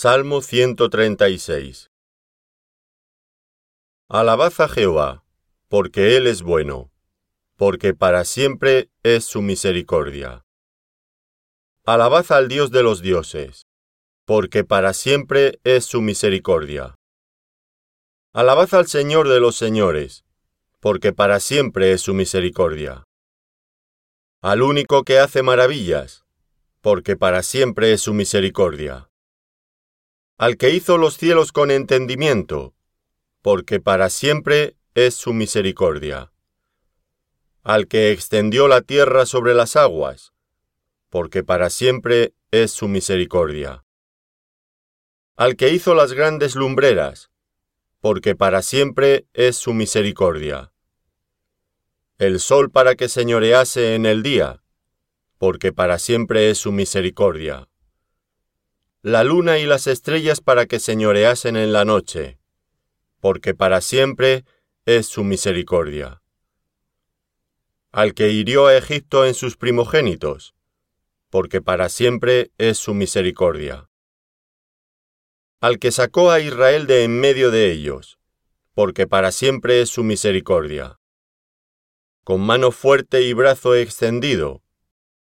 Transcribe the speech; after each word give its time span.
Salmo 0.00 0.42
136 0.42 1.90
Alabad 4.08 4.52
a 4.60 4.68
Jehová, 4.68 5.24
porque 5.66 6.16
Él 6.16 6.28
es 6.28 6.42
bueno, 6.42 6.92
porque 7.56 7.94
para 7.94 8.24
siempre 8.24 8.92
es 9.02 9.24
su 9.24 9.42
misericordia. 9.42 10.44
Alabad 11.84 12.30
al 12.30 12.46
Dios 12.46 12.70
de 12.70 12.84
los 12.84 13.02
dioses, 13.02 13.66
porque 14.24 14.62
para 14.62 14.92
siempre 14.92 15.58
es 15.64 15.86
su 15.86 16.00
misericordia. 16.00 16.94
Alabad 18.32 18.72
al 18.74 18.86
Señor 18.86 19.28
de 19.28 19.40
los 19.40 19.56
señores, 19.56 20.24
porque 20.78 21.12
para 21.12 21.40
siempre 21.40 21.90
es 21.90 22.02
su 22.02 22.14
misericordia. 22.14 23.02
Al 24.42 24.62
único 24.62 25.02
que 25.02 25.18
hace 25.18 25.42
maravillas, 25.42 26.24
porque 26.82 27.16
para 27.16 27.42
siempre 27.42 27.92
es 27.92 28.00
su 28.02 28.14
misericordia. 28.14 29.07
Al 30.38 30.56
que 30.56 30.70
hizo 30.70 30.98
los 30.98 31.16
cielos 31.16 31.50
con 31.50 31.72
entendimiento, 31.72 32.72
porque 33.42 33.80
para 33.80 34.08
siempre 34.08 34.76
es 34.94 35.16
su 35.16 35.32
misericordia. 35.32 36.30
Al 37.64 37.88
que 37.88 38.12
extendió 38.12 38.68
la 38.68 38.82
tierra 38.82 39.26
sobre 39.26 39.52
las 39.52 39.74
aguas, 39.74 40.32
porque 41.08 41.42
para 41.42 41.70
siempre 41.70 42.34
es 42.52 42.70
su 42.70 42.86
misericordia. 42.86 43.84
Al 45.34 45.56
que 45.56 45.70
hizo 45.70 45.96
las 45.96 46.12
grandes 46.12 46.54
lumbreras, 46.54 47.32
porque 47.98 48.36
para 48.36 48.62
siempre 48.62 49.26
es 49.32 49.56
su 49.56 49.74
misericordia. 49.74 50.72
El 52.18 52.38
sol 52.38 52.70
para 52.70 52.94
que 52.94 53.08
señorease 53.08 53.96
en 53.96 54.06
el 54.06 54.22
día, 54.22 54.62
porque 55.36 55.72
para 55.72 55.98
siempre 55.98 56.48
es 56.48 56.58
su 56.58 56.70
misericordia. 56.70 57.68
La 59.02 59.22
luna 59.22 59.58
y 59.58 59.64
las 59.64 59.86
estrellas 59.86 60.40
para 60.40 60.66
que 60.66 60.80
señoreasen 60.80 61.56
en 61.56 61.72
la 61.72 61.84
noche, 61.84 62.40
porque 63.20 63.54
para 63.54 63.80
siempre 63.80 64.44
es 64.86 65.06
su 65.06 65.22
misericordia. 65.22 66.20
Al 67.92 68.12
que 68.12 68.32
hirió 68.32 68.66
a 68.66 68.76
Egipto 68.76 69.24
en 69.24 69.34
sus 69.34 69.56
primogénitos, 69.56 70.56
porque 71.30 71.62
para 71.62 71.88
siempre 71.88 72.50
es 72.58 72.78
su 72.78 72.92
misericordia. 72.92 73.88
Al 75.60 75.78
que 75.78 75.92
sacó 75.92 76.32
a 76.32 76.40
Israel 76.40 76.88
de 76.88 77.04
en 77.04 77.20
medio 77.20 77.52
de 77.52 77.70
ellos, 77.70 78.18
porque 78.74 79.06
para 79.06 79.30
siempre 79.30 79.80
es 79.80 79.90
su 79.90 80.02
misericordia. 80.02 80.98
Con 82.24 82.40
mano 82.40 82.72
fuerte 82.72 83.22
y 83.22 83.32
brazo 83.32 83.76
extendido, 83.76 84.60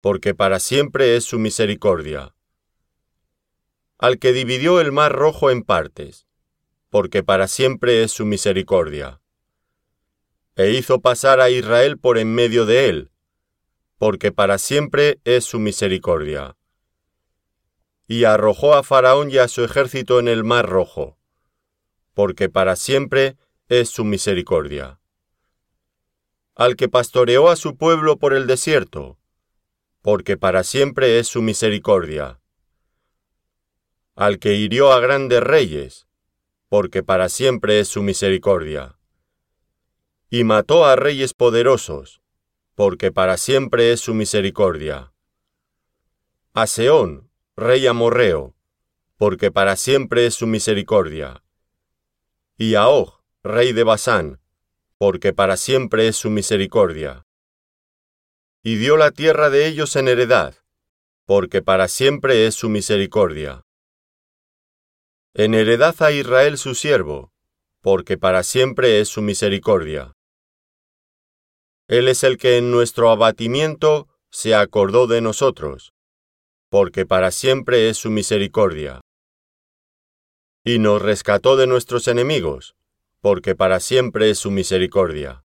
porque 0.00 0.34
para 0.34 0.58
siempre 0.58 1.16
es 1.16 1.24
su 1.24 1.38
misericordia. 1.38 2.34
Al 4.00 4.20
que 4.20 4.32
dividió 4.32 4.80
el 4.80 4.92
mar 4.92 5.12
rojo 5.12 5.50
en 5.50 5.64
partes, 5.64 6.28
porque 6.88 7.24
para 7.24 7.48
siempre 7.48 8.04
es 8.04 8.12
su 8.12 8.24
misericordia. 8.24 9.20
E 10.54 10.70
hizo 10.70 11.00
pasar 11.00 11.40
a 11.40 11.50
Israel 11.50 11.98
por 11.98 12.16
en 12.16 12.32
medio 12.32 12.64
de 12.64 12.88
él, 12.88 13.10
porque 13.98 14.30
para 14.30 14.58
siempre 14.58 15.20
es 15.24 15.44
su 15.44 15.58
misericordia. 15.58 16.56
Y 18.06 18.22
arrojó 18.22 18.74
a 18.74 18.84
Faraón 18.84 19.32
y 19.32 19.38
a 19.38 19.48
su 19.48 19.64
ejército 19.64 20.20
en 20.20 20.28
el 20.28 20.44
mar 20.44 20.68
rojo, 20.68 21.18
porque 22.14 22.48
para 22.48 22.76
siempre 22.76 23.36
es 23.68 23.90
su 23.90 24.04
misericordia. 24.04 25.00
Al 26.54 26.76
que 26.76 26.88
pastoreó 26.88 27.48
a 27.48 27.56
su 27.56 27.76
pueblo 27.76 28.16
por 28.16 28.32
el 28.32 28.46
desierto, 28.46 29.18
porque 30.02 30.36
para 30.36 30.62
siempre 30.62 31.18
es 31.18 31.26
su 31.26 31.42
misericordia. 31.42 32.40
Al 34.18 34.40
que 34.40 34.54
hirió 34.54 34.92
a 34.92 34.98
grandes 34.98 35.40
reyes, 35.40 36.08
porque 36.68 37.04
para 37.04 37.28
siempre 37.28 37.78
es 37.78 37.86
su 37.86 38.02
misericordia. 38.02 38.98
Y 40.28 40.42
mató 40.42 40.86
a 40.86 40.96
reyes 40.96 41.34
poderosos, 41.34 42.20
porque 42.74 43.12
para 43.12 43.36
siempre 43.36 43.92
es 43.92 44.00
su 44.00 44.14
misericordia. 44.14 45.12
A 46.52 46.66
Seón, 46.66 47.30
rey 47.54 47.86
amorreo, 47.86 48.56
porque 49.18 49.52
para 49.52 49.76
siempre 49.76 50.26
es 50.26 50.34
su 50.34 50.48
misericordia. 50.48 51.44
Y 52.56 52.74
a 52.74 52.88
Og, 52.88 53.22
rey 53.44 53.72
de 53.72 53.84
Basán, 53.84 54.40
porque 54.98 55.32
para 55.32 55.56
siempre 55.56 56.08
es 56.08 56.16
su 56.16 56.28
misericordia 56.28 57.24
y 58.64 58.74
dio 58.74 58.96
la 58.96 59.12
tierra 59.12 59.48
de 59.48 59.68
ellos 59.68 59.94
en 59.94 60.08
heredad, 60.08 60.56
porque 61.24 61.62
para 61.62 61.86
siempre 61.86 62.48
es 62.48 62.56
su 62.56 62.68
misericordia. 62.68 63.64
En 65.38 65.54
heredad 65.54 65.94
a 66.02 66.10
Israel 66.10 66.58
su 66.58 66.74
siervo, 66.74 67.30
porque 67.80 68.18
para 68.18 68.42
siempre 68.42 69.00
es 69.00 69.08
su 69.08 69.22
misericordia. 69.22 70.12
Él 71.86 72.08
es 72.08 72.24
el 72.24 72.36
que 72.36 72.58
en 72.58 72.70
nuestro 72.70 73.10
abatimiento 73.10 74.08
se 74.30 74.54
acordó 74.54 75.06
de 75.06 75.20
nosotros, 75.20 75.94
porque 76.68 77.06
para 77.06 77.30
siempre 77.30 77.88
es 77.88 77.96
su 77.96 78.10
misericordia. 78.10 79.00
Y 80.64 80.80
nos 80.80 81.00
rescató 81.00 81.56
de 81.56 81.66
nuestros 81.66 82.08
enemigos, 82.08 82.74
porque 83.20 83.54
para 83.54 83.80
siempre 83.80 84.28
es 84.28 84.38
su 84.38 84.50
misericordia 84.50 85.44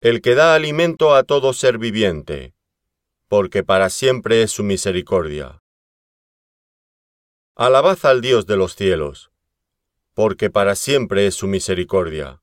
el 0.00 0.22
que 0.22 0.36
da 0.36 0.54
alimento 0.54 1.12
a 1.16 1.24
todo 1.24 1.52
ser 1.52 1.76
viviente, 1.78 2.54
porque 3.26 3.64
para 3.64 3.90
siempre 3.90 4.42
es 4.42 4.52
su 4.52 4.62
misericordia. 4.62 5.60
Alabad 7.60 7.98
al 8.04 8.20
Dios 8.20 8.46
de 8.46 8.56
los 8.56 8.76
cielos, 8.76 9.32
porque 10.14 10.48
para 10.48 10.76
siempre 10.76 11.26
es 11.26 11.34
su 11.34 11.48
misericordia. 11.48 12.36